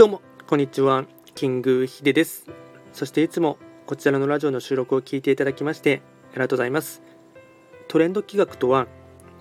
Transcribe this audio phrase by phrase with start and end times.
[0.00, 1.04] どうもこんにちは。
[1.34, 2.46] キングヒデです。
[2.94, 7.02] そしていつもこちらのラジオの収録を聞いていただきましてありがとうございます。
[7.86, 8.86] トレンド企画とは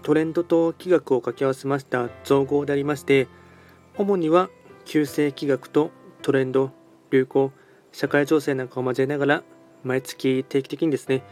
[0.03, 3.29] トレンドと企画を掛け合わせました造語でありまして
[3.97, 4.49] 主には
[4.83, 5.91] 旧世企画と
[6.21, 6.71] トレンド
[7.09, 7.53] 流行
[7.93, 9.43] 社会情勢なんかを交えながら
[9.85, 11.23] 毎月定期的にですね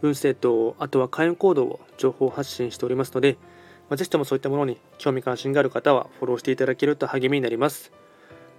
[0.00, 3.38] 運勢とあとは開運行動を情報発信しておりますので、
[3.88, 7.92] まあ、ぜひともそういったものに興味関心がある方はフォローしていただけると励みになります。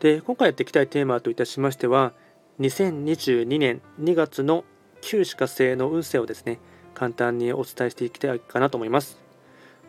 [0.04, 2.12] で今回やっていきたいテーマといたしましては
[2.60, 4.66] 2022年2月の
[5.00, 6.60] 旧歯科星の運勢をですね
[6.94, 9.18] 簡単にお伝えしていきたいかなと思います。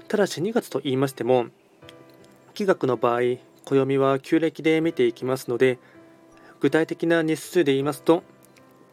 [0.06, 1.46] ただし2月と言いましても
[2.54, 3.22] 気学の場合
[3.64, 5.80] 暦は旧暦で見ていきますので
[6.60, 8.22] 具体的な日数で言いますと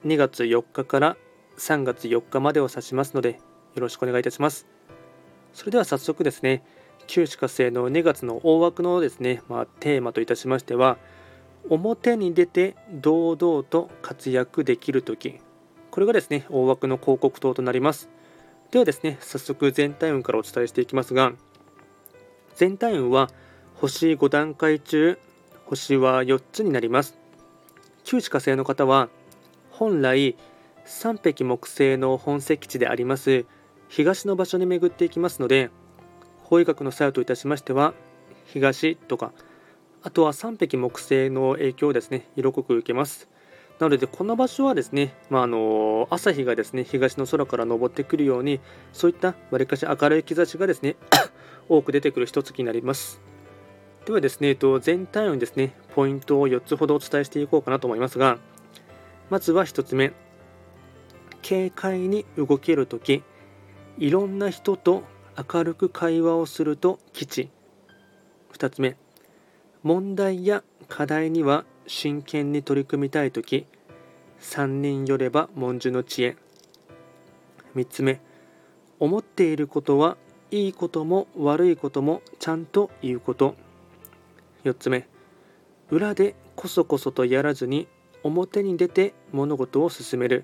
[0.08, 1.18] 2月4日から
[1.60, 3.40] 3月4日までを指しますので
[3.76, 4.66] よろしくお願いいたします。
[5.54, 6.64] それでは早速ですね
[7.08, 10.98] 旧歯科星の2月の大枠のですね、まあ、テーマといたしましては
[11.70, 15.40] 表に出て堂々と活躍できる時
[15.92, 18.10] これがですね大枠の広告塔となります。
[18.72, 21.34] ではですね早速全体運からお伝えしていきますが
[22.56, 23.30] 全体運は
[23.76, 25.20] 星5段階中
[25.66, 27.18] 星は4つになります。
[28.04, 29.10] 旧歯科星の方は
[29.72, 30.36] 本来
[30.86, 33.46] 三匹木星の本石地であります
[33.88, 35.70] 東の場所に巡っていきますので
[36.52, 37.94] 法医学の作用といたしましては
[38.44, 39.32] 東とか
[40.04, 43.30] あとは3匹木星の影響をですね色濃く受けます。
[43.80, 48.60] なのでこの場所はですね、まあ、あの朝日がですね東の空から昇ってくるように
[48.92, 50.98] そういったわりかし明るい兆しがですね
[51.70, 53.22] 多く出てくる一月になります。
[54.06, 58.40] ではですね、えっと、全体にですねポイントを4つほどお伝えしていこうかなと思いますが
[59.30, 60.12] まずは1つ目。
[61.48, 63.24] 軽快に動けるとき
[63.98, 65.04] いろんな人と
[65.38, 67.50] 明るく会話をすると吉。
[68.54, 68.98] 2つ目。
[69.82, 73.66] 問題や課題には真剣に取り組みたいとき
[74.42, 76.36] 3人よれば文殊の知恵。
[77.76, 78.20] 3つ目。
[79.00, 80.18] 思っていることは
[80.52, 83.56] いいことも悪いこともちゃんと言うこと。
[84.66, 85.08] 4つ目。
[85.90, 87.88] 裏でこそこそとやらずに
[88.24, 90.44] 表に出て物事を進める。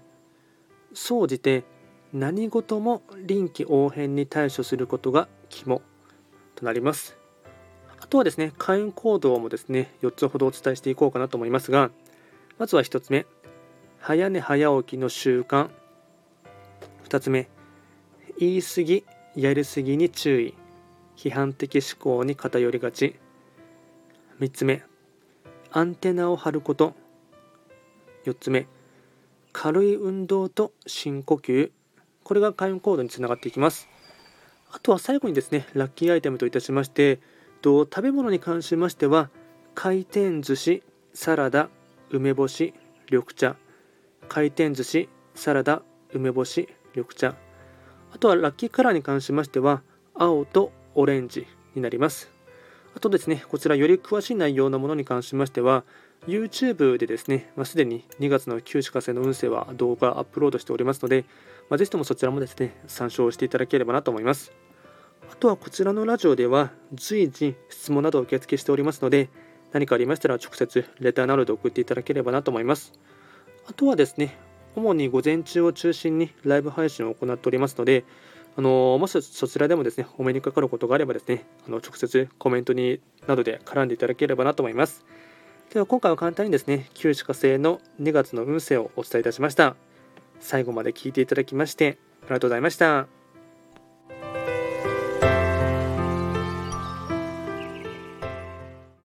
[0.93, 1.65] 総じて
[2.13, 5.81] 何事も臨機応変に対処することが肝
[6.55, 7.17] となります。
[7.99, 11.91] あとはですね、開運行動もですね、4つほどお伝えしていこうかなと思いますが、
[12.57, 13.25] まずは1つ目、
[13.99, 15.69] 早寝早起きの習慣。
[17.09, 17.49] 2つ目、
[18.39, 20.53] 言い過ぎ、やり過ぎに注意。
[21.17, 23.15] 批判的思考に偏りがち。
[24.39, 24.83] 3つ目、
[25.71, 26.93] アンテナを張ること。
[28.25, 28.67] 4つ目、
[29.51, 31.71] 軽い運動と深呼吸。
[32.27, 33.87] これが開運行動につながっていきます。
[34.69, 37.21] あとは最後にですね、ラッキーアイテムといたしまして、
[37.61, 39.29] と食べ物に関しましては、
[39.75, 40.83] 回転寿司、
[41.13, 41.69] サラダ、
[42.09, 42.73] 梅干し、
[43.09, 43.55] 緑茶、
[44.27, 47.33] 回転寿司、サラダ、梅干し、緑茶。
[48.11, 49.81] あとはラッキーカラーに関しましては、
[50.13, 52.36] 青とオレンジになります。
[52.97, 55.83] あとですね、こちらより詳しい内容のものに関しましては、
[56.27, 61.23] YouTube でですね、まあ、すでに2月の旧歯科生の運勢は動画アップロードしておりますので、
[61.69, 64.51] まあ、ぜひともそちらもですね、参照していただければなと思います。
[65.31, 69.29] あとはこちらのラジオでは随時質問などを受付しておりますので、
[69.73, 72.93] 何かありましたら直接レターなどで送っていただければなと思います。
[73.67, 74.39] あとはですね、
[74.75, 78.05] 主に午前中を中心にライブ配信を行っておりますので、
[78.57, 85.05] あのもしそちらでもですね、お目にかかることがあればですね、あの直接コメントになどで絡んでいただければなと思います。
[85.71, 89.75] では今回は簡単にですね、旧歯科星の2月の運勢をお伝えいたしました。
[90.39, 93.16] 最後まで聞いていただきましてありがとうございました。